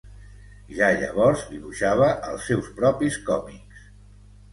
Ja 0.77 0.87
llavors, 1.01 1.43
dibuixava 1.49 2.07
els 2.29 2.47
seus 2.53 2.71
propis 2.79 3.19
còmics. 3.29 3.85